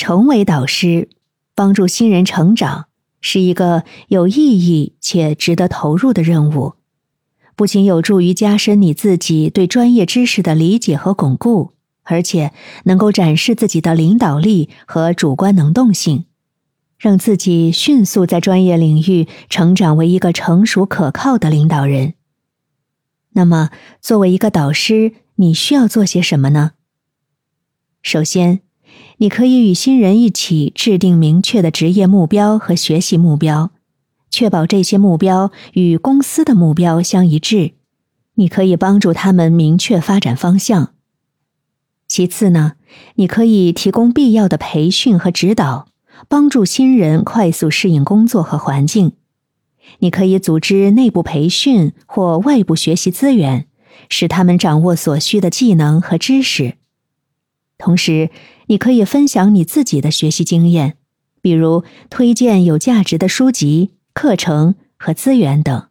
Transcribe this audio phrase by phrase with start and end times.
[0.00, 1.10] 成为导师，
[1.54, 2.86] 帮助新人成长，
[3.20, 6.76] 是一个有意义且值得投入的任务。
[7.54, 11.72] 不仅有助于加深你自己对专业知识的理解和巩固，
[12.04, 12.54] 而且
[12.84, 16.24] 能够展示自己的领导力和主观能动性，
[16.96, 22.14] 让自己迅速在专业领域成长为一个成熟可靠的领导人。
[23.32, 23.68] 那么，
[24.00, 26.70] 作为一个导师，你需要做些什么呢？
[28.00, 28.62] 首先，
[29.22, 33.70] 你可以与新人一起制定明确的职业目标和学习目标。
[34.30, 37.72] 确保这些目标与公司的目标相一致，
[38.36, 40.94] 你可以帮助他们明确发展方向。
[42.08, 42.76] 其次呢，
[43.16, 45.88] 你可以提供必要的培训和指导，
[46.26, 49.12] 帮助新人快速适应工作和环境。
[49.98, 53.66] 你可以组织内部培训或外部学习资源，
[54.08, 56.76] 使他们掌握所需的技能和知识。
[57.80, 58.30] 同时，
[58.66, 60.94] 你可以分享你自己的学习经验，
[61.42, 63.90] 比如推荐有价值的书籍。
[64.12, 65.89] 课程和资源等。